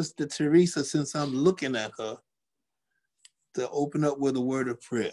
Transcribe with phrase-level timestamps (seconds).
[0.00, 2.16] Sister Teresa, since I'm looking at her,
[3.52, 5.10] to open up with a word of prayer.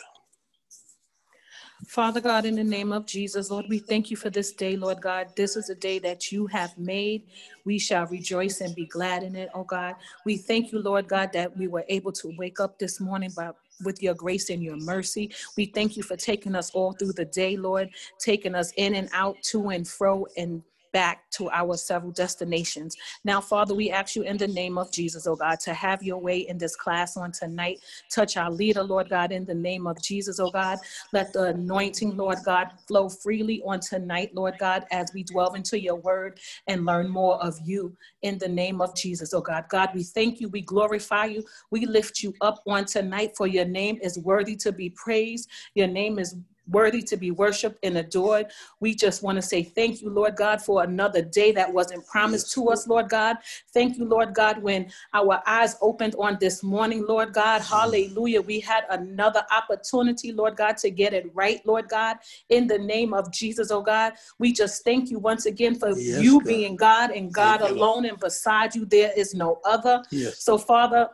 [1.87, 5.01] Father God, in the name of Jesus, Lord, we thank you for this day, Lord
[5.01, 5.27] God.
[5.35, 7.23] This is a day that you have made.
[7.65, 9.95] We shall rejoice and be glad in it, oh God.
[10.25, 13.51] We thank you, Lord God, that we were able to wake up this morning by
[13.83, 15.31] with your grace and your mercy.
[15.57, 19.09] We thank you for taking us all through the day, Lord, taking us in and
[19.11, 20.63] out, to and fro, and
[20.97, 22.97] back to our several destinations.
[23.23, 26.17] Now, Father, we ask you in the name of Jesus, oh God, to have your
[26.17, 27.81] way in this class on tonight.
[28.11, 30.79] Touch our leader, Lord God, in the name of Jesus, oh God.
[31.13, 35.79] Let the anointing, Lord God, flow freely on tonight, Lord God, as we dwell into
[35.79, 39.65] your word and learn more of you in the name of Jesus, oh God.
[39.69, 43.65] God, we thank you, we glorify you, we lift you up on tonight, for your
[43.65, 45.47] name is worthy to be praised.
[45.75, 46.35] Your name is
[46.69, 48.47] worthy to be worshiped and adored.
[48.79, 52.53] We just want to say thank you, Lord God, for another day that wasn't promised
[52.53, 53.37] to us, Lord God.
[53.73, 57.61] Thank you, Lord God, when our eyes opened on this morning, Lord God.
[57.61, 58.41] Hallelujah.
[58.41, 62.17] We had another opportunity, Lord God, to get it right, Lord God,
[62.49, 64.13] in the name of Jesus, oh God.
[64.39, 66.47] We just thank you once again for yes, you God.
[66.47, 70.03] being God and God alone, and beside you, there is no other.
[70.11, 70.43] Yes.
[70.43, 71.09] So, Father,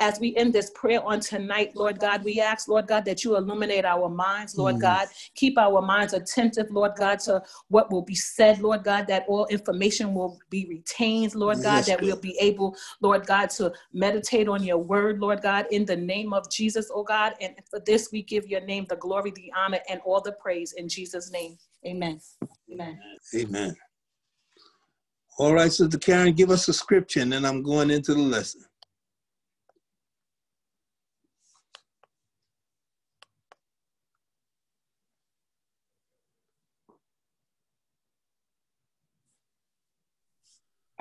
[0.00, 3.36] as we end this prayer on tonight, Lord God, we ask, Lord God, that you
[3.36, 4.80] illuminate our minds, Lord mm.
[4.80, 5.08] God.
[5.34, 9.46] Keep our minds attentive, Lord God, to what will be said, Lord God, that all
[9.46, 12.06] information will be retained, Lord God, yes, that God.
[12.06, 16.32] we'll be able, Lord God, to meditate on your word, Lord God, in the name
[16.32, 17.34] of Jesus, oh God.
[17.40, 20.72] And for this, we give your name the glory, the honor, and all the praise
[20.72, 21.58] in Jesus' name.
[21.86, 22.20] Amen.
[22.72, 22.98] Amen.
[23.36, 23.76] Amen.
[25.38, 28.62] All right, Sister Karen, give us a scripture, and then I'm going into the lesson.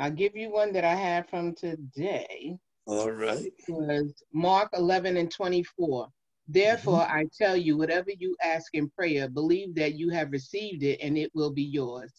[0.01, 2.57] I'll give you one that I have from today.
[2.88, 3.53] All right.
[3.67, 6.07] Was Mark 11 and 24.
[6.47, 7.17] Therefore, mm-hmm.
[7.17, 11.19] I tell you, whatever you ask in prayer, believe that you have received it and
[11.19, 12.11] it will be yours.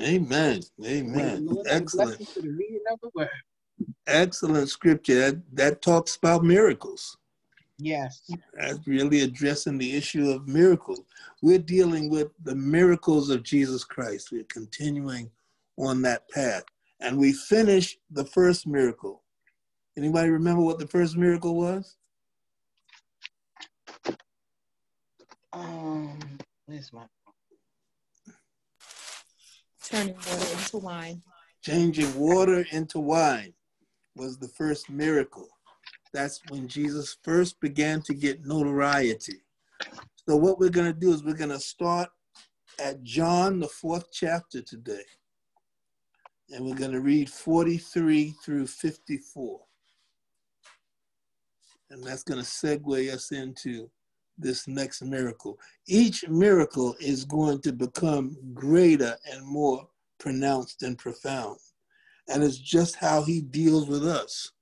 [0.00, 0.62] Amen.
[0.84, 1.48] Amen.
[1.66, 2.20] Excellent.
[4.08, 5.14] Excellent scripture.
[5.14, 7.16] That, that talks about miracles.
[7.78, 8.28] Yes.
[8.58, 11.02] That's really addressing the issue of miracles.
[11.40, 14.32] We're dealing with the miracles of Jesus Christ.
[14.32, 15.30] We're continuing
[15.78, 16.64] on that path
[17.00, 19.22] and we finished the first miracle.
[19.96, 21.96] Anybody remember what the first miracle was?
[25.52, 26.18] Um,
[26.66, 27.02] where's my
[29.84, 31.22] turning water into wine?
[31.62, 33.52] Changing water into wine
[34.14, 35.48] was the first miracle.
[36.12, 39.42] That's when Jesus first began to get notoriety.
[40.28, 42.08] So what we're going to do is we're going to start
[42.78, 45.02] at John, the fourth chapter today
[46.52, 49.60] and we're going to read 43 through 54.
[51.90, 53.90] And that's going to segue us into
[54.38, 55.58] this next miracle.
[55.86, 59.88] Each miracle is going to become greater and more
[60.18, 61.58] pronounced and profound.
[62.28, 64.52] And it's just how he deals with us.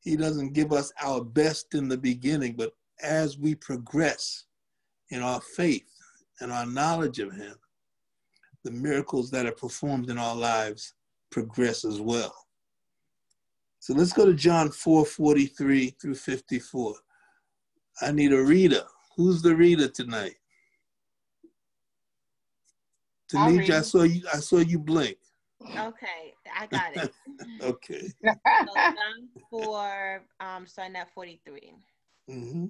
[0.00, 4.44] He doesn't give us our best in the beginning, but as we progress
[5.10, 5.90] in our faith
[6.40, 7.54] and our knowledge of him,
[8.64, 10.94] the miracles that are performed in our lives
[11.30, 12.34] progress as well.
[13.78, 16.94] So let's go to John 4 43 through 54.
[18.02, 18.82] I need a reader.
[19.16, 20.34] Who's the reader tonight?
[23.32, 25.16] Tanisha, I saw you I saw you blink.
[25.62, 27.12] Okay, I got it.
[27.62, 28.08] okay.
[28.24, 31.74] So John 4, um, starting at 43.
[32.30, 32.66] Mm-hmm.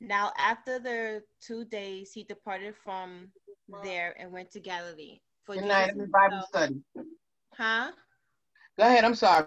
[0.00, 3.28] Now, after the two days, he departed from
[3.82, 5.20] there and went to Galilee.
[5.44, 6.82] For Good night, Bible study.
[7.54, 7.92] Huh?
[8.78, 9.04] Go ahead.
[9.04, 9.46] I'm sorry.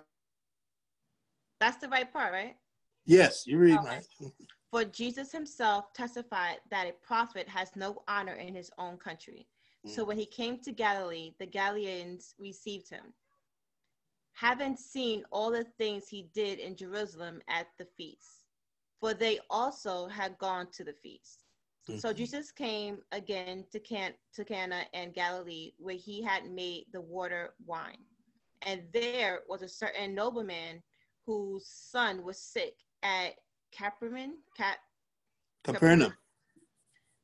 [1.59, 2.55] That's the right part, right?
[3.05, 3.87] Yes, you read okay.
[3.87, 4.05] right.
[4.71, 9.47] For Jesus himself testified that a prophet has no honor in his own country.
[9.85, 9.89] Mm.
[9.89, 13.13] So when he came to Galilee, the Galileans received him,
[14.33, 18.45] having seen all the things he did in Jerusalem at the feast,
[18.99, 21.45] for they also had gone to the feast.
[21.97, 27.01] So Jesus came again to, Can- to Cana and Galilee, where he had made the
[27.01, 28.03] water wine.
[28.63, 30.83] And there was a certain nobleman
[31.25, 33.35] whose son was sick at
[33.71, 34.35] Capernaum.
[34.57, 34.79] Cap-
[35.63, 36.13] Capernaum.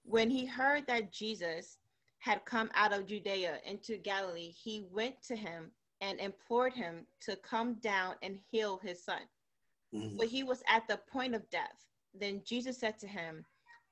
[0.03, 1.77] When he heard that Jesus
[2.19, 5.71] had come out of Judea into Galilee, he went to him
[6.01, 9.21] and implored him to come down and heal his son.
[9.93, 10.17] Mm-hmm.
[10.17, 11.85] But he was at the point of death.
[12.13, 13.45] Then Jesus said to him,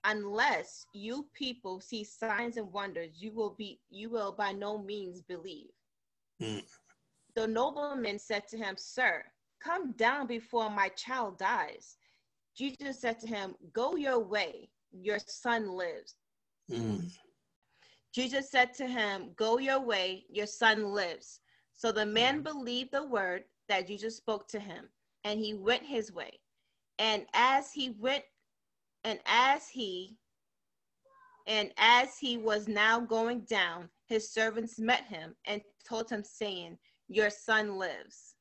[0.03, 5.21] unless you people see signs and wonders, you will be you will by no means
[5.21, 5.71] believe.
[6.41, 6.63] Mm.
[7.35, 9.23] The nobleman said to him, Sir,
[9.63, 11.97] come down before my child dies.
[12.55, 16.15] Jesus said to him, Go your way, your son lives.
[16.71, 17.11] Mm.
[18.13, 21.39] Jesus said to him, Go your way, your son lives.
[21.73, 24.85] So the man believed the word that Jesus spoke to him,
[25.23, 26.39] and he went his way.
[26.99, 28.23] And as he went,
[29.03, 30.17] and as he
[31.45, 36.77] and as he was now going down, his servants met him and told him, saying,
[37.09, 38.35] Your son lives.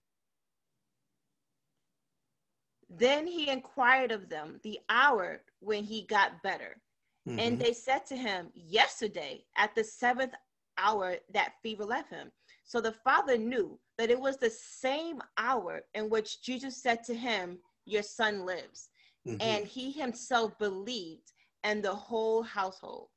[2.89, 6.81] Then he inquired of them the hour when he got better.
[7.27, 7.39] Mhm.
[7.41, 10.35] And they said to him, Yesterday, at the seventh
[10.79, 12.31] hour, that fever left him.
[12.65, 17.15] So the father knew that it was the same hour in which Jesus said to
[17.15, 18.91] him, Your son lives.
[19.27, 19.37] Mhm.
[19.41, 21.33] And he himself believed,
[21.63, 23.09] and the whole household.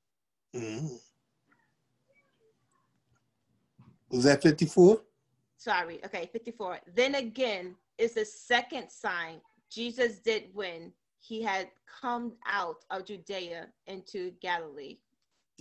[0.54, 1.02] Mhm.
[4.10, 5.04] Was that 54?
[5.58, 6.80] Sorry, okay, 54.
[6.94, 13.74] Then again is the second sign Jesus did when he had come out of Judea
[13.88, 15.00] into Galilee.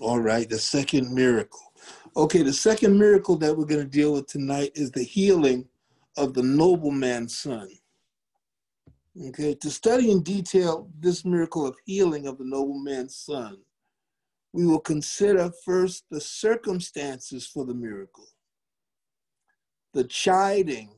[0.01, 1.73] All right, the second miracle.
[2.17, 5.69] Okay, the second miracle that we're going to deal with tonight is the healing
[6.17, 7.71] of the nobleman's son.
[9.17, 13.59] Okay, to study in detail this miracle of healing of the nobleman's son,
[14.53, 18.27] we will consider first the circumstances for the miracle,
[19.93, 20.91] the chiding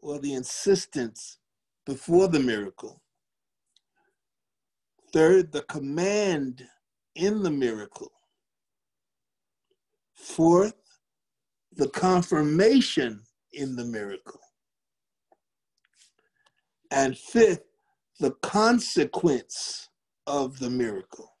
[0.00, 1.38] or the insistence
[1.84, 3.02] before the miracle.
[5.12, 6.66] Third, the command
[7.14, 8.12] in the miracle.
[10.14, 10.74] Fourth,
[11.74, 13.22] the confirmation
[13.52, 14.40] in the miracle.
[16.90, 17.62] And fifth,
[18.18, 19.88] the consequence
[20.26, 21.36] of the miracle.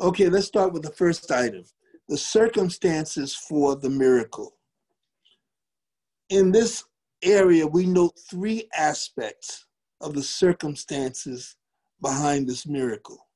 [0.00, 1.64] Okay, let's start with the first item
[2.10, 4.56] the circumstances for the miracle.
[6.28, 6.82] In this
[7.22, 9.66] area, we note three aspects
[10.00, 11.54] of the circumstances
[12.02, 13.28] behind this miracle,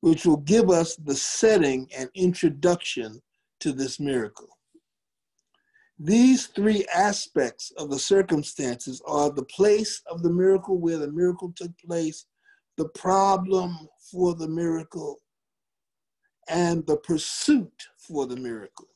[0.00, 3.22] which will give us the setting and introduction
[3.60, 4.48] to this miracle.
[6.04, 11.52] These three aspects of the circumstances are the place of the miracle where the miracle
[11.54, 12.26] took place,
[12.76, 15.20] the problem for the miracle,
[16.48, 18.88] and the pursuit for the miracle.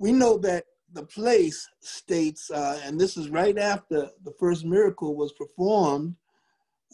[0.00, 5.14] We know that the place states, uh, and this is right after the first miracle
[5.14, 6.16] was performed,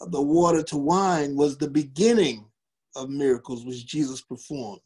[0.08, 2.44] the water to wine was the beginning
[2.94, 4.82] of miracles which Jesus performed.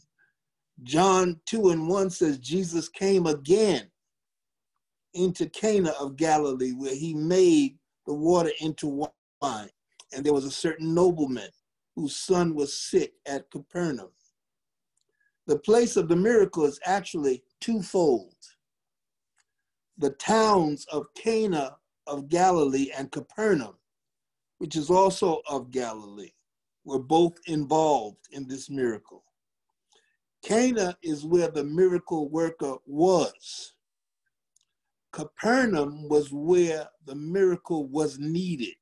[0.83, 3.91] John 2 and 1 says Jesus came again
[5.15, 9.09] into Cana of Galilee where he made the water into
[9.43, 9.71] wine.
[10.15, 11.51] And there was a certain nobleman
[11.97, 14.11] whose son was sick at Capernaum.
[15.47, 18.37] The place of the miracle is actually twofold.
[19.99, 21.77] The towns of Cana
[22.07, 23.75] of Galilee and Capernaum,
[24.59, 26.33] which is also of Galilee,
[26.85, 29.25] were both involved in this miracle.
[30.43, 33.75] Cana is where the miracle worker was.
[35.12, 38.77] Capernaum was where the miracle was needed.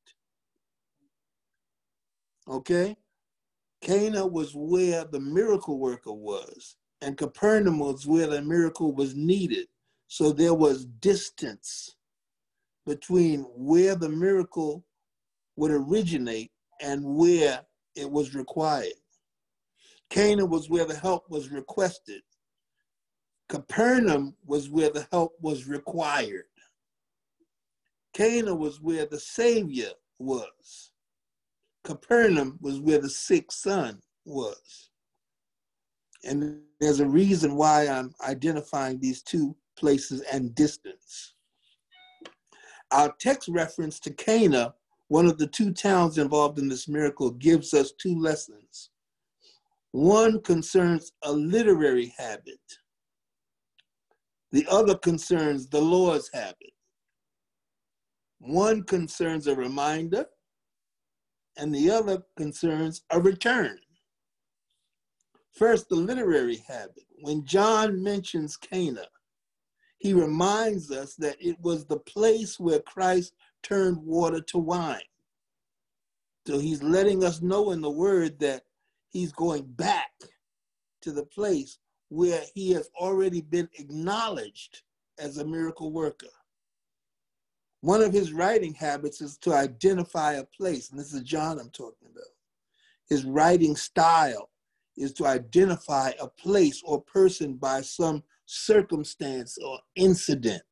[2.49, 2.97] Okay?
[3.81, 9.69] Cana was where the miracle worker was, and Capernaum was where the miracle was needed.
[10.09, 11.97] So there was distance
[12.85, 14.85] between where the miracle
[15.57, 16.51] would originate
[16.81, 17.61] and where
[17.95, 18.93] it was required.
[20.11, 22.23] Cana was where the help was requested.
[23.49, 26.45] Capernaum was where the help was required.
[28.13, 30.93] Cana was where the Savior was.
[31.85, 34.91] Capernaum was where the sick son was.
[36.25, 41.35] And there's a reason why I'm identifying these two places and distance.
[42.91, 44.75] Our text reference to Cana,
[45.09, 48.91] one of the two towns involved in this miracle, gives us two lessons.
[49.97, 52.61] One concerns a literary habit.
[54.53, 56.75] The other concerns the Lord's habit.
[58.39, 60.27] One concerns a reminder,
[61.57, 63.79] and the other concerns a return.
[65.55, 67.07] First, the literary habit.
[67.23, 69.07] When John mentions Cana,
[69.97, 75.01] he reminds us that it was the place where Christ turned water to wine.
[76.47, 78.65] So he's letting us know in the word that
[79.11, 80.11] he's going back
[81.03, 84.83] to the place where he has already been acknowledged
[85.19, 86.27] as a miracle worker.
[87.81, 91.71] One of his writing habits is to identify a place, and this is John I'm
[91.71, 92.25] talking about.
[93.09, 94.51] His writing style
[94.97, 100.63] is to identify a place or person by some circumstance or incident.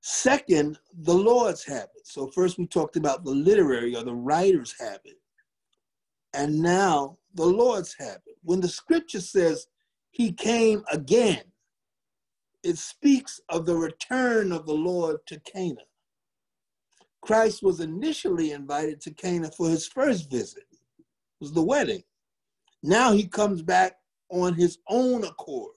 [0.00, 2.04] Second, the Lord's habit.
[2.04, 5.18] So, first we talked about the literary or the writer's habit.
[6.38, 8.36] And now the Lord's habit.
[8.44, 9.66] When the scripture says
[10.12, 11.42] he came again,
[12.62, 15.82] it speaks of the return of the Lord to Cana.
[17.22, 21.06] Christ was initially invited to Cana for his first visit, it
[21.40, 22.04] was the wedding.
[22.84, 23.96] Now he comes back
[24.30, 25.74] on his own accord,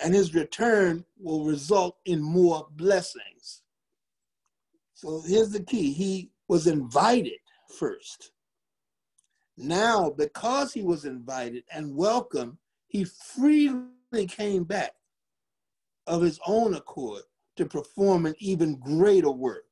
[0.00, 3.62] and his return will result in more blessings.
[4.94, 7.40] So here's the key he was invited
[7.76, 8.30] first.
[9.60, 14.92] Now, because he was invited and welcomed, he freely came back
[16.06, 17.22] of his own accord
[17.56, 19.64] to perform an even greater work.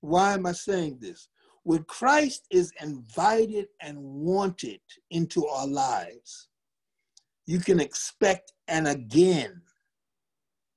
[0.00, 1.28] Why am I saying this?
[1.64, 6.48] When Christ is invited and wanted into our lives,
[7.44, 9.60] you can expect an again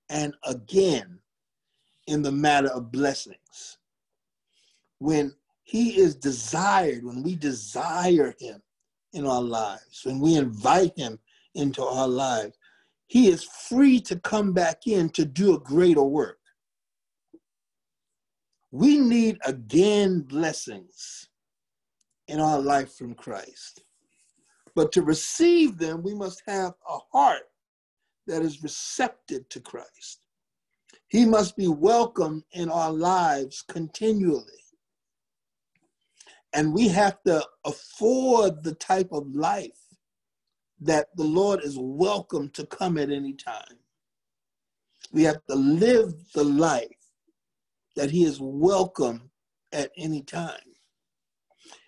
[0.10, 1.20] and again
[2.06, 3.78] in the matter of blessings.
[5.00, 5.34] When
[5.66, 8.62] he is desired, when we desire him
[9.14, 11.18] in our lives, when we invite him
[11.56, 12.56] into our lives,
[13.08, 16.38] he is free to come back in to do a greater work.
[18.70, 21.30] We need again blessings
[22.28, 23.84] in our life from Christ.
[24.76, 27.50] But to receive them, we must have a heart
[28.28, 30.20] that is receptive to Christ.
[31.08, 34.65] He must be welcome in our lives continually.
[36.56, 39.78] And we have to afford the type of life
[40.80, 43.78] that the Lord is welcome to come at any time.
[45.12, 46.88] We have to live the life
[47.98, 49.30] that He is welcome
[49.74, 50.62] at any time.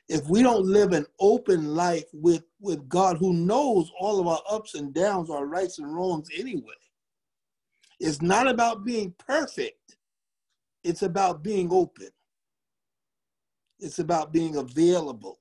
[0.09, 4.41] If we don't live an open life with, with God who knows all of our
[4.49, 6.73] ups and downs, our rights and wrongs anyway,
[8.01, 9.95] it's not about being perfect,
[10.83, 12.09] it's about being open,
[13.79, 15.39] it's about being available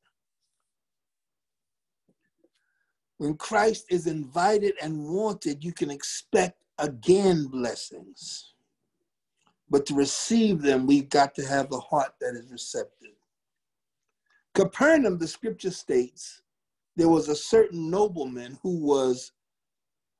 [3.18, 8.52] When Christ is invited and wanted, you can expect again blessings.
[9.70, 13.14] But to receive them, we've got to have the heart that is receptive.
[14.54, 16.42] Capernaum, the scripture states,
[16.94, 19.32] there was a certain nobleman who was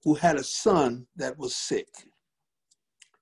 [0.03, 1.89] who had a son that was sick.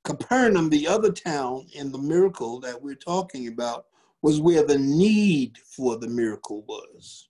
[0.05, 3.87] Capernaum, the other town in the miracle that we're talking about,
[4.25, 7.29] was where the need for the miracle was.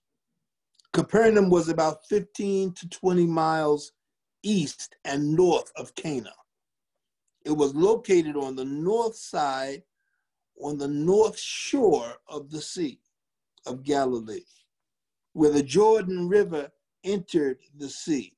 [0.93, 3.91] Capernaum was about 15 to 20 miles
[4.43, 6.31] east and north of Cana.
[7.43, 9.83] It was located on the north side,
[10.61, 12.97] on the north shore of the Sea
[13.65, 14.45] of Galilee,
[15.33, 16.71] where the Jordan River
[17.03, 18.37] entered the sea.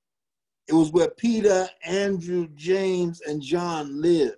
[0.67, 4.37] It was where Peter, Andrew, James, and John lived.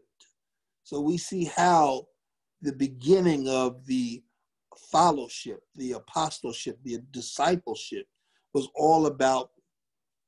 [0.83, 2.08] So we see how
[2.61, 4.21] the beginning of the
[4.91, 8.07] fellowship, the apostleship, the discipleship
[8.53, 9.51] was all about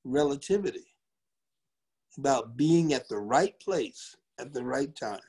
[0.04, 0.86] relativity,
[2.18, 5.20] about being at the right place at the right time.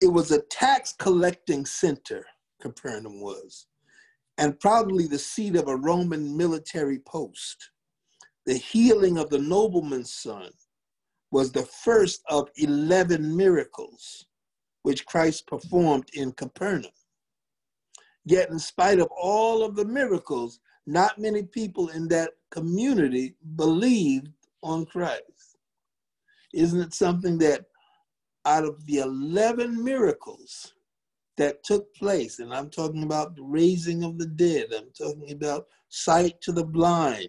[0.00, 2.24] It was a tax collecting center,
[2.60, 3.66] Capernaum was,
[4.38, 7.70] and probably the seat of a Roman military post.
[8.46, 10.50] The healing of the nobleman's son
[11.30, 14.26] was the first of 11 miracles
[14.82, 16.92] which Christ performed in Capernaum.
[18.24, 24.28] Yet, in spite of all of the miracles, not many people in that community believed
[24.62, 25.56] on Christ.
[26.52, 27.66] Isn't it something that
[28.44, 30.74] out of the 11 miracles
[31.36, 35.66] that took place, and I'm talking about the raising of the dead, I'm talking about
[35.88, 37.28] sight to the blind,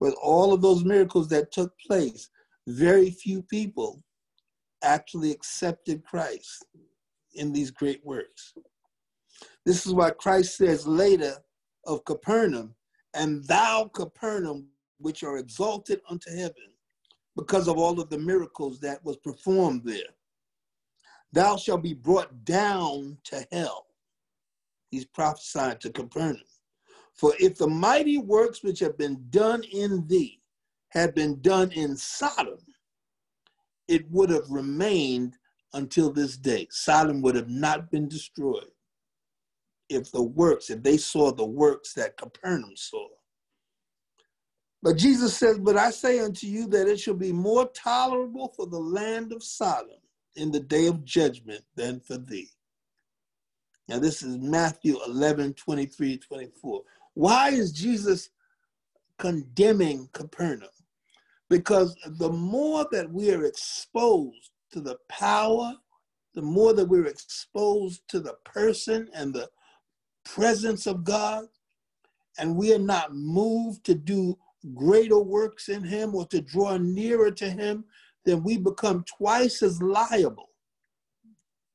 [0.00, 2.30] with all of those miracles that took place,
[2.66, 4.02] very few people
[4.82, 6.64] actually accepted Christ
[7.34, 8.54] in these great works.
[9.64, 11.34] This is why Christ says later
[11.86, 12.74] of Capernaum,
[13.14, 14.68] and thou, Capernaum,
[14.98, 16.72] which are exalted unto heaven,
[17.36, 20.14] because of all of the miracles that was performed there,
[21.32, 23.86] thou shalt be brought down to hell.
[24.90, 26.42] He's prophesying to Capernaum.
[27.14, 30.40] For if the mighty works which have been done in thee
[30.88, 32.58] had been done in Sodom,
[33.90, 35.36] it would have remained
[35.74, 36.68] until this day.
[36.70, 38.70] Sodom would have not been destroyed
[39.88, 43.08] if the works, if they saw the works that Capernaum saw.
[44.80, 48.66] But Jesus says, But I say unto you that it shall be more tolerable for
[48.66, 49.98] the land of Sodom
[50.36, 52.50] in the day of judgment than for thee.
[53.88, 56.82] Now, this is Matthew 11, 23, 24.
[57.14, 58.30] Why is Jesus
[59.18, 60.70] condemning Capernaum
[61.50, 65.74] because the more that we are exposed to the power,
[66.34, 69.50] the more that we're exposed to the person and the
[70.24, 71.46] presence of God,
[72.38, 74.38] and we are not moved to do
[74.74, 77.84] greater works in Him or to draw nearer to Him,
[78.24, 80.50] then we become twice as liable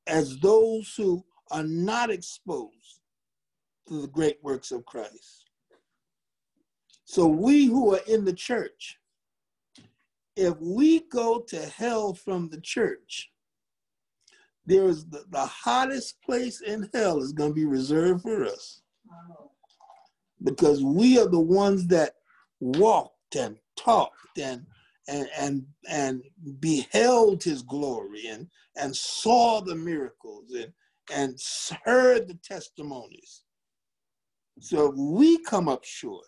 [0.08, 3.01] as those who are not exposed
[3.89, 5.50] to the great works of Christ.
[7.03, 8.98] So we who are in the church,
[10.36, 13.32] if we go to hell from the church,
[14.65, 18.82] there is the, the hottest place in hell is going to be reserved for us.
[20.44, 22.15] Because we are the ones that
[22.60, 24.65] walked and talked and
[25.08, 26.24] and and and
[26.60, 30.74] beheld his glory and and saw the miracles and
[31.13, 31.39] and
[31.86, 33.44] heard the testimonies.
[34.60, 36.25] So if we come up short,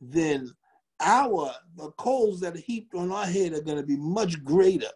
[0.00, 0.50] then
[1.00, 4.90] our the coals that are heaped on our head are going to be much greater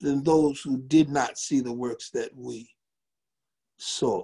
[0.00, 2.68] than those who did not see the works that we
[3.78, 4.22] saw.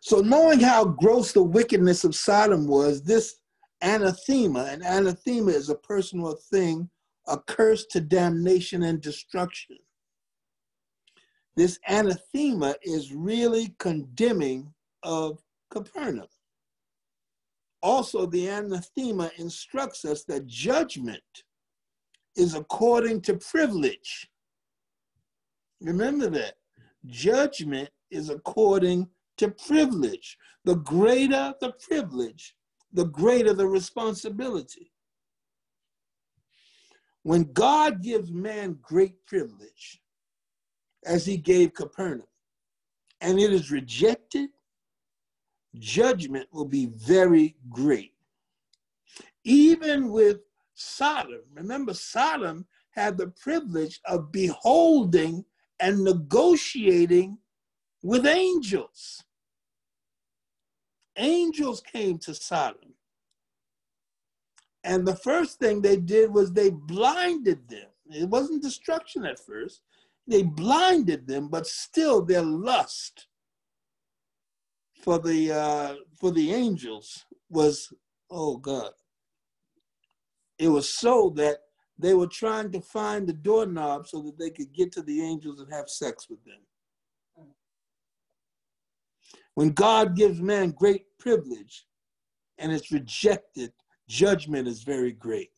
[0.00, 3.36] So knowing how gross the wickedness of Sodom was, this
[3.82, 6.88] anathema, and anathema is a person or thing
[7.30, 9.76] accursed to damnation and destruction.
[11.56, 16.28] This anathema is really condemning of Capernaum.
[17.82, 21.22] Also, the anathema instructs us that judgment
[22.36, 24.28] is according to privilege.
[25.80, 26.54] Remember that.
[27.06, 29.08] Judgment is according
[29.38, 30.36] to privilege.
[30.64, 32.54] The greater the privilege,
[32.92, 34.92] the greater the responsibility.
[37.22, 40.02] When God gives man great privilege,
[41.04, 42.26] as he gave Capernaum,
[43.22, 44.50] and it is rejected,
[45.78, 48.14] judgment will be very great.
[49.44, 50.38] Even with
[50.74, 55.44] Sodom, remember, Sodom had the privilege of beholding
[55.78, 57.38] and negotiating
[58.02, 59.24] with angels.
[61.16, 62.94] Angels came to Sodom.
[64.84, 67.88] And the first thing they did was they blinded them.
[68.10, 69.82] It wasn't destruction at first.
[70.26, 73.26] They blinded them, but still their lust
[75.00, 77.92] for the uh, for the angels was
[78.30, 78.92] oh God.
[80.58, 81.58] It was so that
[81.98, 85.60] they were trying to find the doorknob so that they could get to the angels
[85.60, 86.60] and have sex with them.
[89.54, 91.86] When God gives man great privilege
[92.58, 93.72] and it's rejected,
[94.08, 95.50] judgment is very great.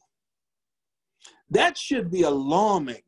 [1.50, 3.02] That should be alarming,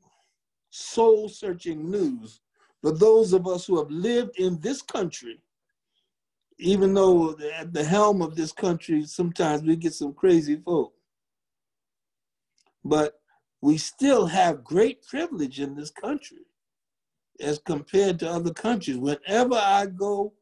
[0.70, 2.40] soul searching news
[2.80, 5.40] for those of us who have lived in this country
[6.58, 10.92] even though at the helm of this country, sometimes we get some crazy folk.
[12.84, 13.20] But
[13.60, 16.46] we still have great privilege in this country
[17.40, 18.98] as compared to other countries.
[18.98, 20.34] Whenever I go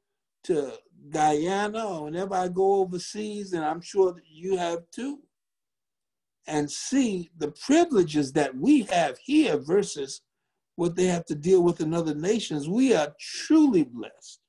[0.45, 0.73] to
[1.11, 5.21] Guyana or whenever I go overseas, and I'm sure that you have too,
[6.47, 10.23] and see the privileges that we have here versus
[10.77, 14.42] what they have to deal with in other nations, we are truly blessed.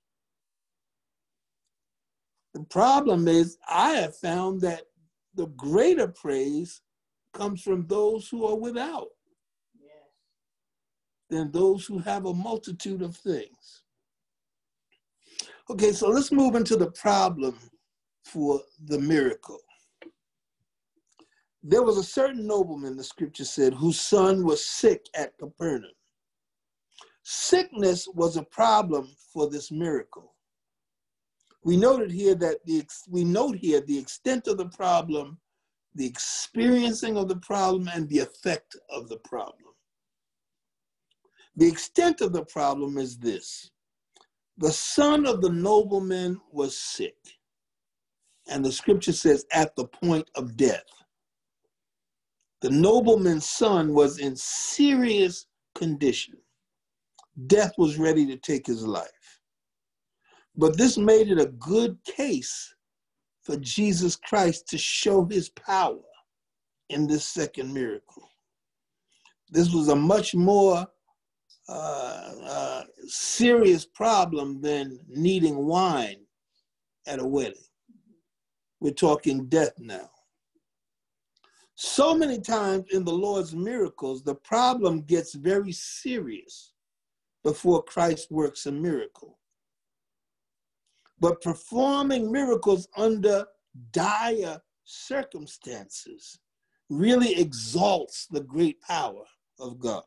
[2.54, 4.84] The problem is, I have found that
[5.34, 6.82] the greater praise
[7.34, 9.08] comes from those who are without
[11.30, 13.82] than those who have a multitude of things.
[15.70, 17.58] Okay, so let's move into the problem
[18.24, 19.60] for the miracle.
[21.64, 25.92] There was a certain nobleman, the scripture said, whose son was sick at Capernaum.
[27.24, 30.36] Sickness was a problem for this miracle
[31.64, 35.40] we noted here that the we note here the extent of the problem,
[35.96, 39.74] the experiencing of the problem, and the effect of the problem.
[41.56, 43.70] The extent of the problem is this.
[44.58, 47.18] The son of the nobleman was sick,
[48.48, 50.84] and the scripture says at the point of death.
[52.62, 56.36] The nobleman's son was in serious condition.
[57.48, 59.10] Death was ready to take his life.
[60.56, 62.74] But this made it a good case
[63.42, 66.00] for Jesus Christ to show his power
[66.90, 68.30] in this second miracle.
[69.50, 70.88] This was a much more
[71.68, 76.26] uh, uh, serious problem than needing wine
[77.08, 77.56] at a wedding.
[78.80, 80.10] We're talking death now.
[81.76, 86.74] So many times in the Lord's miracles, the problem gets very serious
[87.44, 89.40] before Christ works a miracle
[91.24, 93.46] but performing miracles under
[93.94, 96.38] dire circumstances
[96.90, 99.24] really exalts the great power
[99.58, 100.04] of God.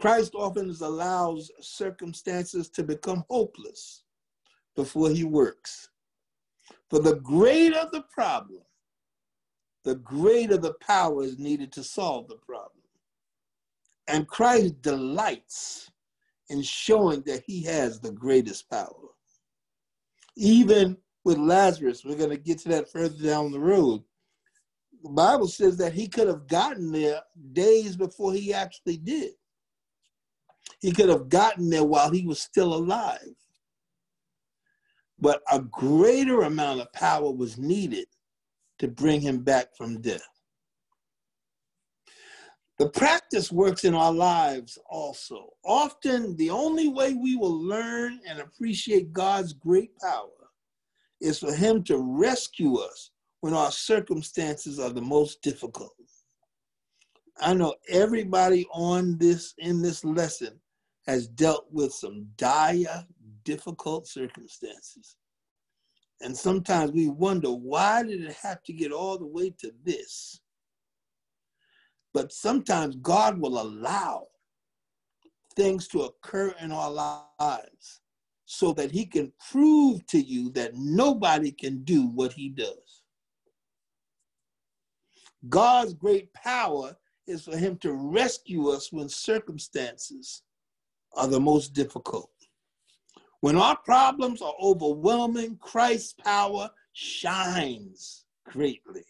[0.00, 4.02] Christ often allows circumstances to become hopeless
[4.74, 5.88] before he works.
[6.90, 8.62] For the greater the problem,
[9.84, 12.82] the greater the power is needed to solve the problem.
[14.08, 15.92] And Christ delights
[16.48, 18.97] in showing that he has the greatest power.
[20.38, 24.04] Even with Lazarus, we're going to get to that further down the road.
[25.02, 27.20] The Bible says that he could have gotten there
[27.52, 29.32] days before he actually did.
[30.80, 33.34] He could have gotten there while he was still alive.
[35.18, 38.06] But a greater amount of power was needed
[38.78, 40.22] to bring him back from death.
[42.78, 45.54] The practice works in our lives also.
[45.64, 50.28] Often, the only way we will learn and appreciate God's great power
[51.20, 53.10] is for Him to rescue us
[53.40, 55.92] when our circumstances are the most difficult.
[57.40, 60.60] I know everybody on this in this lesson
[61.06, 63.06] has dealt with some dire,
[63.44, 65.16] difficult circumstances.
[66.20, 70.40] And sometimes we wonder why did it have to get all the way to this?
[72.14, 74.28] But sometimes God will allow
[75.54, 78.00] things to occur in our lives
[78.46, 83.02] so that he can prove to you that nobody can do what he does.
[85.48, 90.42] God's great power is for him to rescue us when circumstances
[91.14, 92.30] are the most difficult.
[93.40, 99.04] When our problems are overwhelming, Christ's power shines greatly.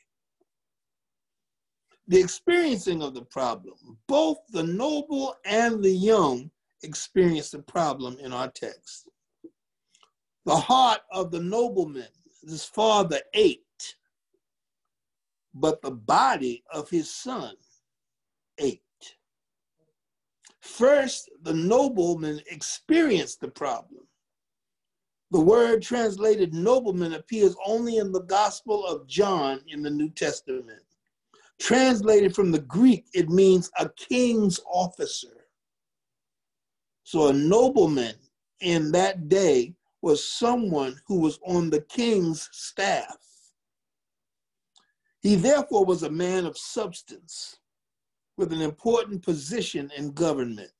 [2.09, 6.51] The experiencing of the problem, both the noble and the young
[6.83, 9.11] experience the problem in our text.
[10.47, 12.09] The heart of the nobleman,
[12.49, 13.97] his father ached,
[15.53, 17.55] but the body of his son
[18.57, 18.83] ached.
[20.61, 24.07] First, the nobleman experienced the problem.
[25.31, 30.81] The word translated nobleman appears only in the Gospel of John in the New Testament.
[31.61, 35.47] Translated from the Greek, it means a king's officer.
[37.03, 38.15] So a nobleman
[38.61, 43.17] in that day was someone who was on the king's staff.
[45.21, 47.59] He therefore was a man of substance
[48.37, 50.71] with an important position in government.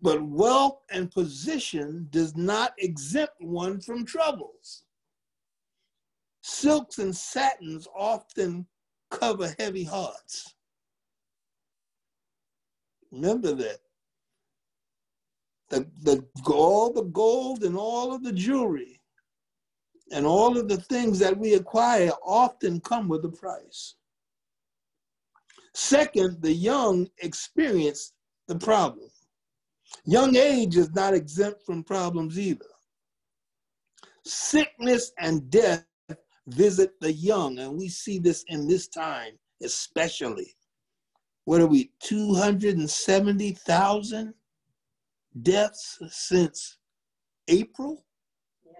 [0.00, 4.84] But wealth and position does not exempt one from troubles.
[6.42, 8.66] Silks and satins often
[9.18, 10.54] cover heavy hearts.
[13.10, 13.78] Remember that.
[15.70, 19.00] The, the, all the gold and all of the jewelry
[20.12, 23.94] and all of the things that we acquire often come with a price.
[25.74, 28.12] Second, the young experience
[28.46, 29.08] the problem.
[30.04, 32.66] Young age is not exempt from problems either.
[34.24, 35.84] Sickness and death
[36.46, 40.56] visit the young, and we see this in this time especially.
[41.44, 44.34] What are we, 270,000
[45.42, 46.78] deaths since
[47.48, 48.06] April?
[48.64, 48.76] Yes.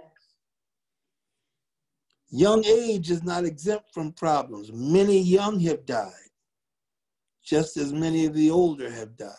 [2.30, 4.72] Young age is not exempt from problems.
[4.72, 6.12] Many young have died
[7.44, 9.30] just as many of the older have died.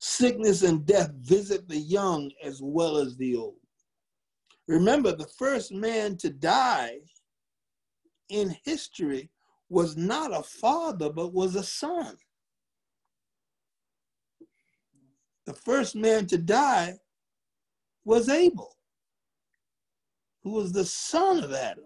[0.00, 3.56] Sickness and death visit the young as well as the old.
[4.66, 6.98] Remember, the first man to die
[8.28, 9.30] in history
[9.68, 12.16] was not a father, but was a son.
[15.46, 16.98] The first man to die
[18.04, 18.76] was Abel,
[20.42, 21.84] who was the son of Adam.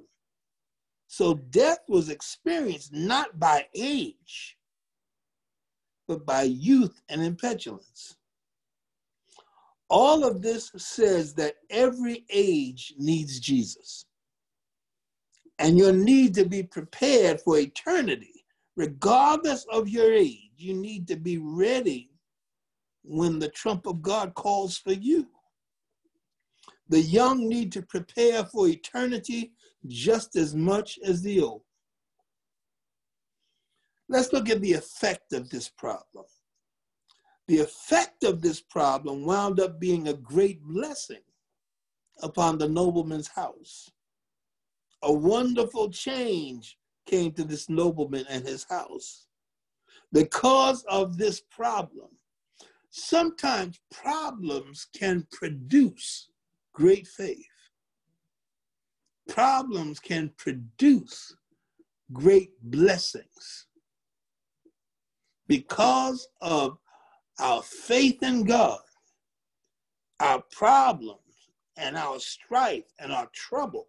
[1.07, 4.57] So death was experienced not by age,
[6.09, 8.17] but by youth and impetulance.
[9.89, 14.07] All of this says that every age needs Jesus.
[15.63, 18.45] And you need to be prepared for eternity.
[18.77, 22.11] Regardless of your age, you need to be ready
[23.05, 25.29] when the trump of God calls for you.
[26.89, 29.53] The young need to prepare for eternity
[29.87, 31.63] just as much as the old.
[34.09, 36.25] Let's look at the effect of this problem.
[37.47, 41.23] The effect of this problem wound up being a great blessing
[42.21, 43.91] upon the nobleman's house.
[45.03, 49.27] A wonderful change came to this nobleman and his house.
[50.13, 52.09] Because of this problem,
[52.91, 56.29] sometimes problems can produce
[56.73, 57.47] great faith.
[59.29, 61.35] problems can produce
[62.13, 63.67] great blessings.
[65.47, 66.79] Because of
[67.39, 68.81] our faith in God,
[70.21, 71.19] our problems
[71.77, 73.89] and our strife and our trouble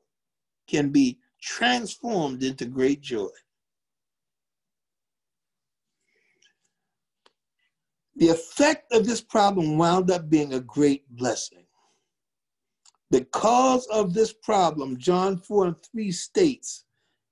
[0.68, 3.30] can be transformed into great joy.
[8.16, 11.66] The effect of this problem wound up being a great blessing.
[13.10, 16.86] Because of this problem, John 4 and 3 states,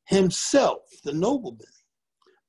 [0.05, 1.65] himself, the nobleman,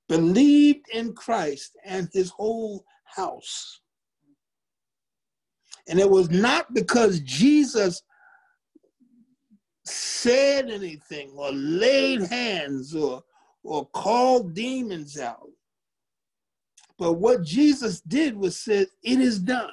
[0.08, 3.80] believed in Christ and his whole house.
[5.88, 8.02] And it was not because Jesus
[9.84, 13.22] said anything or laid hands or,
[13.62, 15.50] or called demons out.
[16.98, 19.72] But what Jesus did was said, It is done.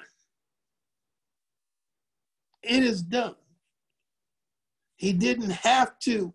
[2.63, 3.36] It is done.
[4.95, 6.34] He didn't have to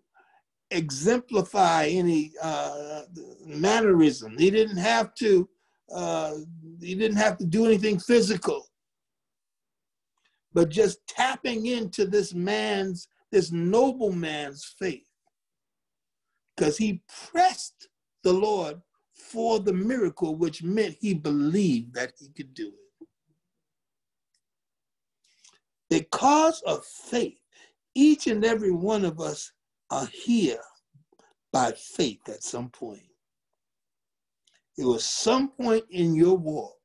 [0.71, 3.03] exemplify any uh,
[3.45, 4.37] mannerism.
[4.37, 5.47] He didn't have to.
[5.93, 6.33] Uh,
[6.81, 8.65] he didn't have to do anything physical.
[10.53, 15.09] But just tapping into this man's, this noble man's faith,
[16.55, 17.89] because he pressed
[18.23, 18.81] the Lord
[19.13, 23.07] for the miracle, which meant he believed that he could do it.
[25.89, 27.41] Because of faith,
[27.93, 29.51] each and every one of us
[29.91, 30.61] are here
[31.51, 33.03] by faith at some point.
[34.77, 36.77] It was some point in your walk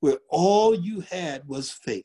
[0.00, 2.04] where all you had was faith.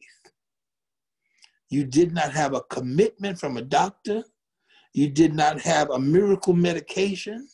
[1.69, 4.23] You did not have a commitment from a doctor.
[4.93, 7.47] You did not have a miracle medication.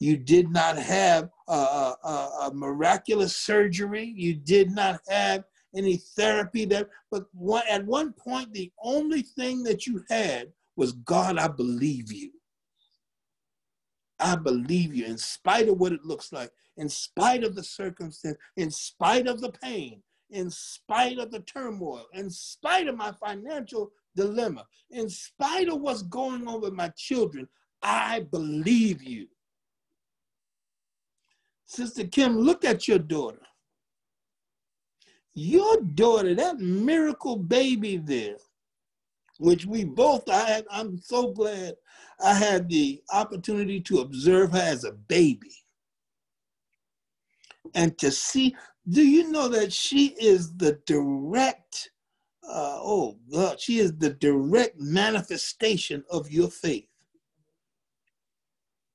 [0.00, 4.12] You did not have a, a, a miraculous surgery.
[4.16, 5.44] You did not have
[5.74, 10.92] any therapy that, but one, at one point, the only thing that you had was
[10.92, 12.30] God, I believe you.
[14.20, 18.36] I believe you in spite of what it looks like, in spite of the circumstance,
[18.56, 23.90] in spite of the pain, in spite of the turmoil, in spite of my financial
[24.16, 27.48] dilemma, in spite of what's going on with my children,
[27.82, 29.28] I believe you.
[31.66, 33.40] Sister Kim, look at your daughter.
[35.34, 38.36] Your daughter, that miracle baby there,
[39.38, 41.74] which we both, I, I'm so glad
[42.22, 45.50] I had the opportunity to observe her as a baby.
[47.74, 48.54] And to see,
[48.88, 51.90] do you know that she is the direct,
[52.46, 56.88] uh, oh God, she is the direct manifestation of your faith.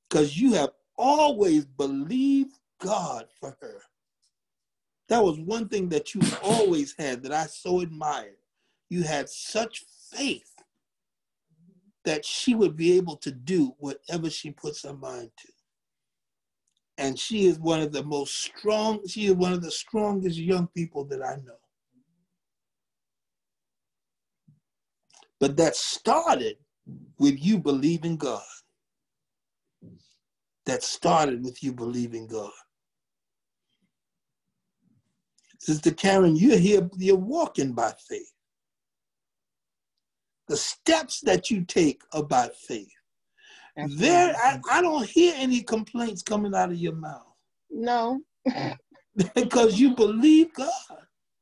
[0.07, 3.81] Because you have always believed God for her.
[5.07, 8.37] That was one thing that you always had that I so admired.
[8.89, 10.53] You had such faith
[12.05, 15.47] that she would be able to do whatever she puts her mind to.
[16.99, 20.67] And she is one of the most strong, she is one of the strongest young
[20.67, 21.55] people that I know.
[25.39, 26.57] But that started
[27.17, 28.43] with you believing God.
[30.65, 32.51] That started with you believing God.
[35.57, 38.33] Sister Karen, you're here, you're walking by faith.
[40.49, 42.91] The steps that you take are by faith.
[43.75, 47.33] There, I, I don't hear any complaints coming out of your mouth.
[47.69, 48.21] No.
[49.35, 50.71] because you believe God.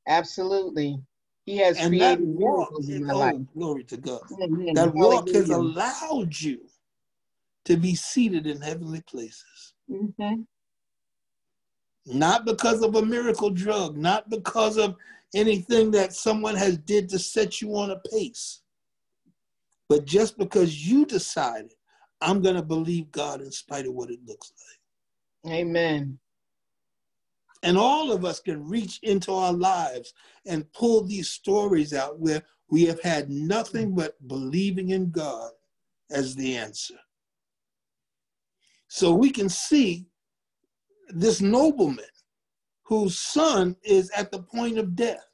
[0.07, 0.99] Absolutely.
[1.45, 3.35] He has and created that walk, in my oh, life.
[3.53, 4.21] glory to God.
[4.41, 4.73] Amen.
[4.73, 6.59] That walk has allowed you
[7.65, 9.73] to be seated in heavenly places.
[9.89, 10.45] Mhm.
[12.05, 14.95] Not because of a miracle drug, not because of
[15.35, 18.61] anything that someone has did to set you on a pace,
[19.89, 21.73] but just because you decided,
[22.21, 24.51] I'm going to believe God in spite of what it looks
[25.45, 25.53] like.
[25.53, 26.19] Amen.
[27.63, 30.13] And all of us can reach into our lives
[30.45, 35.51] and pull these stories out where we have had nothing but believing in God
[36.11, 36.95] as the answer.
[38.87, 40.07] So we can see
[41.09, 42.05] this nobleman
[42.83, 45.25] whose son is at the point of death.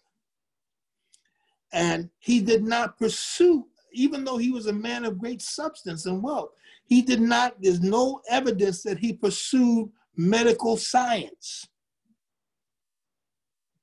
[1.71, 6.21] And he did not pursue, even though he was a man of great substance and
[6.21, 6.51] wealth,
[6.85, 11.67] he did not, there's no evidence that he pursued medical science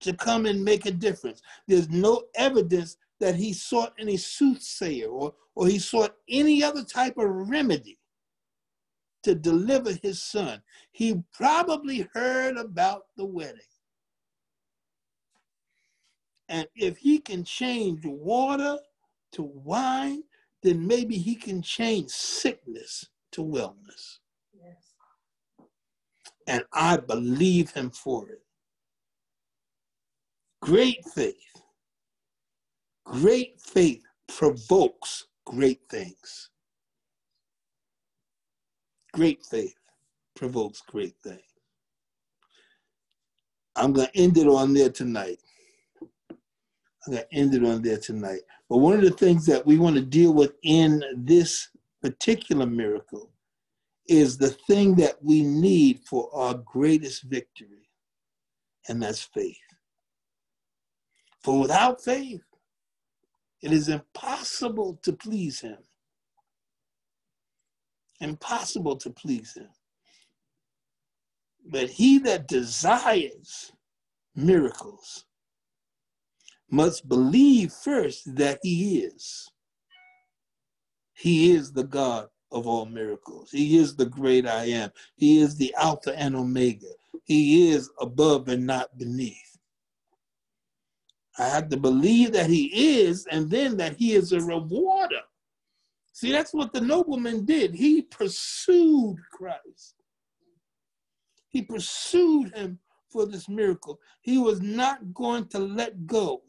[0.00, 1.42] to come and make a difference.
[1.66, 7.18] There's no evidence that he sought any soothsayer or, or he sought any other type
[7.18, 7.98] of remedy
[9.22, 10.62] to deliver his son.
[10.92, 13.60] He probably heard about the wedding.
[16.48, 18.78] And if he can change water
[19.32, 20.22] to wine,
[20.62, 24.18] then maybe he can change sickness to wellness.
[24.52, 24.94] Yes.
[26.46, 28.42] And I believe him for it.
[30.60, 31.34] Great faith.
[33.06, 36.50] Great faith provokes great things.
[39.12, 39.74] Great faith
[40.36, 41.40] provokes great things.
[43.76, 45.38] I'm going to end it on there tonight.
[47.06, 48.42] I'm going to end it on there tonight.
[48.70, 51.68] But one of the things that we want to deal with in this
[52.00, 53.32] particular miracle
[54.08, 57.88] is the thing that we need for our greatest victory,
[58.88, 59.56] and that's faith.
[61.42, 62.42] For without faith,
[63.60, 65.78] it is impossible to please Him.
[68.20, 69.68] Impossible to please Him.
[71.66, 73.72] But he that desires
[74.36, 75.24] miracles
[76.70, 79.50] must believe first that he is.
[81.14, 83.50] He is the God of all miracles.
[83.50, 84.90] He is the great I am.
[85.16, 86.88] He is the Alpha and Omega.
[87.24, 89.36] He is above and not beneath.
[91.38, 95.22] I have to believe that he is, and then that he is a rewarder.
[96.12, 97.74] See, that's what the nobleman did.
[97.74, 99.94] He pursued Christ.
[101.48, 102.78] He pursued him
[103.08, 103.98] for this miracle.
[104.20, 106.42] He was not going to let go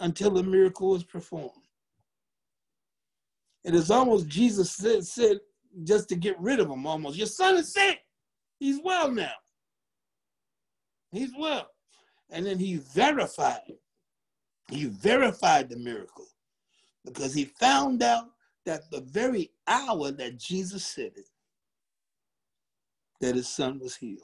[0.00, 1.50] until the miracle was performed.
[3.64, 5.38] It is almost Jesus said, said
[5.84, 7.16] just to get rid of him almost.
[7.16, 8.00] Your son is sick.
[8.58, 9.32] He's well now.
[11.10, 11.68] He's well.
[12.30, 13.74] And then he verified.
[14.70, 16.26] He verified the miracle
[17.04, 18.26] because he found out
[18.64, 21.28] that the very hour that Jesus said it,
[23.20, 24.22] that his son was healed.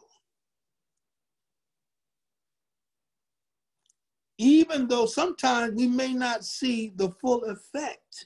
[4.41, 8.25] Even though sometimes we may not see the full effect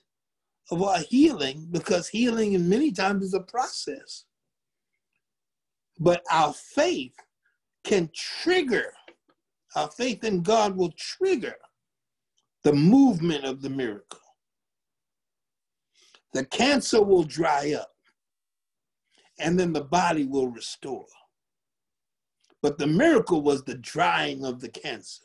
[0.71, 4.25] of our healing, because healing in many times is a process.
[5.99, 7.17] But our faith
[7.83, 8.93] can trigger,
[9.75, 11.57] our faith in God will trigger
[12.63, 14.21] the movement of the miracle.
[16.33, 17.91] The cancer will dry up
[19.41, 21.07] and then the body will restore.
[22.63, 25.25] But the miracle was the drying of the cancer.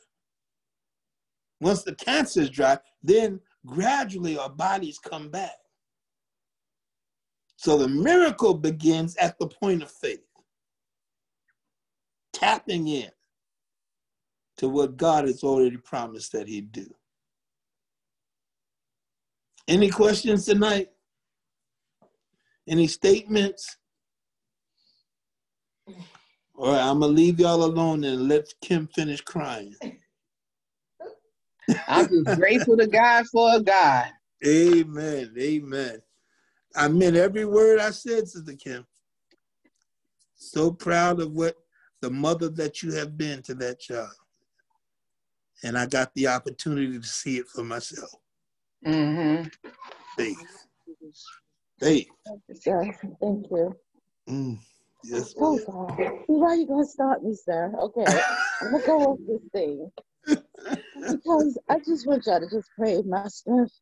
[1.61, 5.55] Once the cancer is dry, then gradually our bodies come back.
[7.57, 10.23] So the miracle begins at the point of faith,
[12.31, 13.09] tapping in
[14.57, 16.87] to what God has already promised that He'd do.
[19.67, 20.89] Any questions tonight?
[22.67, 23.77] Any statements?
[26.55, 29.75] All right, I'm gonna leave y'all alone and let Kim finish crying.
[31.87, 34.07] I'm just grateful to God for a God.
[34.45, 35.33] Amen.
[35.37, 36.01] Amen.
[36.75, 38.85] I meant every word I said, Sister Kim.
[40.35, 41.55] So proud of what
[42.01, 44.13] the mother that you have been to that child.
[45.63, 48.09] And I got the opportunity to see it for myself.
[48.85, 49.47] Mm-hmm.
[50.17, 50.67] Faith.
[51.79, 52.07] Faith.
[52.53, 52.83] Sir,
[53.21, 53.75] thank you.
[54.29, 54.59] Mm,
[55.03, 55.33] yes.
[55.37, 55.59] Oh.
[55.65, 55.97] God.
[56.27, 57.73] Why are you gonna stop me, sir?
[57.79, 58.05] Okay.
[58.61, 59.91] I'm gonna go off this thing.
[61.11, 63.73] Because I just want y'all to just pray my strength.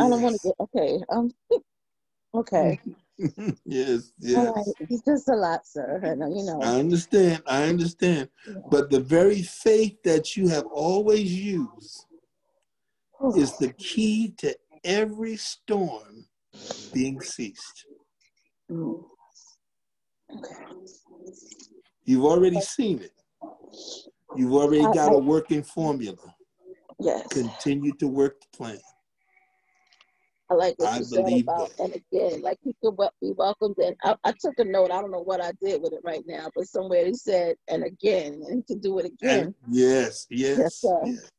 [0.00, 0.98] I don't want to get okay.
[1.10, 1.30] Um
[2.34, 2.80] okay.
[3.64, 4.52] yes, yes.
[4.54, 4.74] right.
[4.80, 6.00] It's just a lot, sir.
[6.02, 6.60] And uh, you know.
[6.62, 7.42] I understand.
[7.46, 8.28] I understand.
[8.70, 12.04] But the very faith that you have always used
[13.36, 16.26] is the key to every storm
[16.92, 17.86] being ceased.
[18.70, 19.04] Mm.
[20.36, 20.54] Okay.
[22.04, 23.12] You've already seen it.
[24.36, 26.34] You've already uh, got a working formula.
[27.00, 27.26] Yes.
[27.28, 28.78] Continue to work the plan.
[30.50, 31.84] I like what I you said believe about, that.
[31.84, 33.76] and again, like he could be welcomed.
[33.78, 34.90] And I, I took a note.
[34.90, 37.84] I don't know what I did with it right now, but somewhere he said, and
[37.84, 39.40] again, and to do it again.
[39.40, 41.30] And yes, yes, Yes, yes.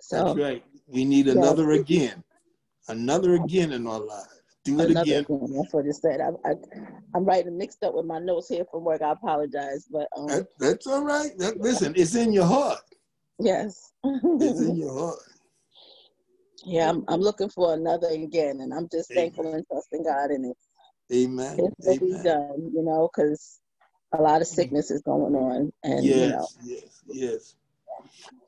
[0.00, 0.64] So That's right.
[0.86, 1.36] We need Yes.
[1.36, 2.24] another again.
[2.88, 4.39] Another again in our lives.
[4.64, 5.24] Do it again.
[5.24, 5.52] again.
[5.54, 6.20] That's what it said.
[6.20, 6.54] I, I,
[7.14, 9.02] I'm writing mixed up with my notes here from work.
[9.02, 11.36] I apologize, but um, That, that's all right.
[11.38, 12.80] That, listen, it's in your heart.
[13.38, 13.92] yes.
[14.04, 15.18] It's in your heart.
[16.64, 19.32] yeah, I'm, I'm looking for another again, and I'm just Amen.
[19.32, 20.56] thankful and trusting God in it.
[21.12, 21.58] Amen.
[21.58, 23.60] It will be done, you know, because
[24.14, 27.54] a lot of sickness is going on, and you know, Yes, yes, yes.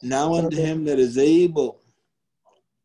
[0.02, 1.81] Now unto him that is able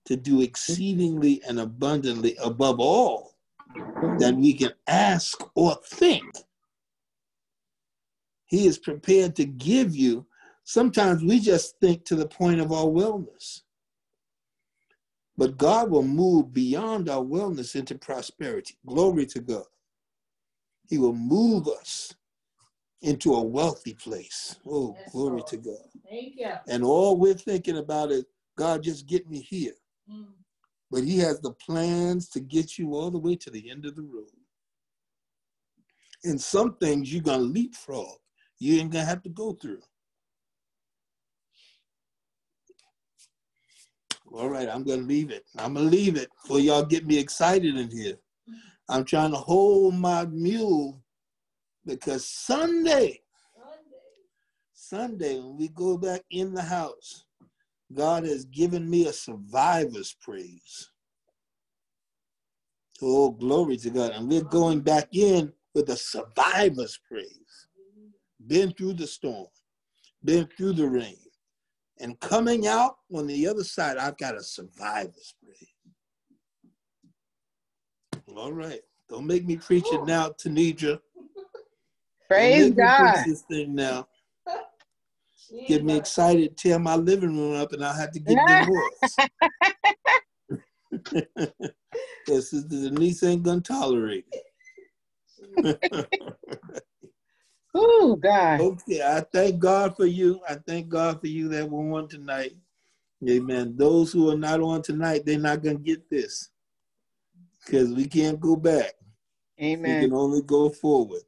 [0.07, 3.35] to do exceedingly and abundantly above all
[4.19, 6.23] that we can ask or think.
[8.45, 10.25] He is prepared to give you.
[10.63, 13.61] Sometimes we just think to the point of our wellness.
[15.37, 18.75] But God will move beyond our wellness into prosperity.
[18.85, 19.65] Glory to God.
[20.87, 22.15] He will move us
[23.01, 24.55] into a wealthy place.
[24.65, 25.47] Oh, yes, glory Lord.
[25.47, 26.01] to God.
[26.09, 26.51] Thank you.
[26.69, 28.25] And all we're thinking about is,
[28.57, 29.73] God, just get me here.
[30.11, 30.27] Mm.
[30.89, 33.95] But He has the plans to get you all the way to the end of
[33.95, 34.29] the road.
[36.23, 38.17] And some things you're going to leapfrog.
[38.59, 39.81] You ain't going to have to go through.
[44.33, 45.45] All right, I'm going to leave it.
[45.57, 48.15] I'm going to leave it for y'all get me excited in here.
[48.89, 51.01] I'm trying to hold my mule
[51.85, 53.21] because Sunday,
[54.73, 57.25] Sunday, when we go back in the house,
[57.93, 60.91] God has given me a survivor's praise.
[63.01, 64.11] Oh, glory to God.
[64.11, 67.67] And we're going back in with a survivor's praise.
[68.45, 69.47] Been through the storm,
[70.23, 71.17] been through the rain.
[71.99, 75.73] And coming out on the other side, I've got a survivor's praise.
[78.35, 78.81] All right.
[79.09, 80.99] Don't make me preach it now, Tanidra.
[82.27, 83.25] Praise God.
[83.25, 84.07] This thing now.
[85.67, 89.19] Get me excited, tear my living room up, and I'll have to get divorced.
[92.25, 94.43] Because the Denise ain't gonna tolerate it.
[97.73, 98.59] oh God.
[98.59, 100.41] Okay, I thank God for you.
[100.47, 102.51] I thank God for you that were on tonight.
[103.27, 103.75] Amen.
[103.77, 106.49] Those who are not on tonight, they're not gonna get this.
[107.65, 108.93] Because we can't go back.
[109.61, 110.01] Amen.
[110.01, 111.21] We can only go forward.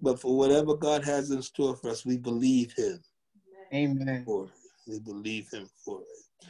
[0.00, 3.02] But for whatever God has in store for us, we believe Him.
[3.72, 4.24] Amen.
[4.24, 4.48] For.
[4.86, 6.48] We believe Him for it.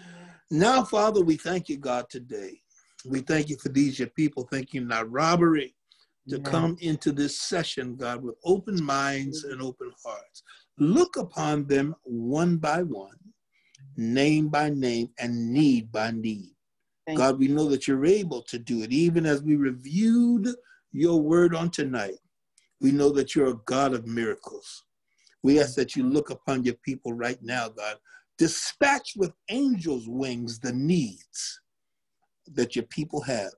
[0.51, 2.61] Now, Father, we thank you, God, today.
[3.05, 4.49] We thank you for these your people.
[4.51, 5.75] Thank you, not robbery,
[6.29, 10.43] to come into this session, God, with open minds and open hearts.
[10.79, 13.17] Look upon them one by one,
[13.97, 16.51] name by name, and need by need.
[17.07, 20.49] Thank God, we know that you're able to do it, even as we reviewed
[20.93, 22.19] your word on tonight.
[22.81, 24.85] We know that you're a God of miracles.
[25.43, 27.97] We ask that you look upon your people right now, God.
[28.39, 31.61] Dispatch with angels' wings the needs
[32.55, 33.53] that your people have.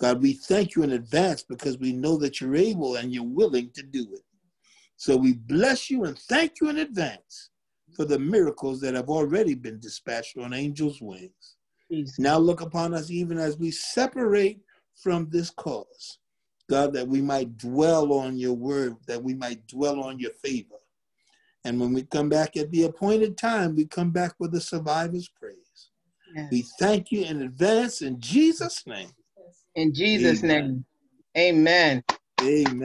[0.00, 3.70] God, we thank you in advance because we know that you're able and you're willing
[3.74, 4.22] to do it.
[4.96, 7.50] So we bless you and thank you in advance
[7.96, 11.56] for the miracles that have already been dispatched on angels' wings.
[12.18, 14.60] Now look upon us even as we separate
[14.94, 16.18] from this cause.
[16.68, 20.77] God, that we might dwell on your word, that we might dwell on your favor.
[21.64, 25.28] And when we come back at the appointed time, we come back with a survivor's
[25.28, 25.90] praise.
[26.34, 26.48] Yes.
[26.50, 29.10] We thank you in advance in Jesus' name.
[29.74, 30.84] In Jesus' Amen.
[31.36, 31.54] name.
[31.58, 32.04] Amen.
[32.42, 32.82] Amen.